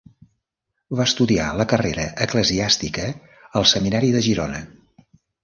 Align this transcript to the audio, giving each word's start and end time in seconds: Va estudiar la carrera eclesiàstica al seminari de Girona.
Va 0.99 1.05
estudiar 1.09 1.49
la 1.59 1.67
carrera 1.73 2.05
eclesiàstica 2.27 3.07
al 3.61 3.69
seminari 3.75 4.11
de 4.19 4.27
Girona. 4.31 4.65